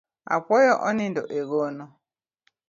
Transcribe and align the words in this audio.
Apuoyo 0.33 0.73
onindo 0.87 1.21
e 1.39 1.41
gono 1.49 1.85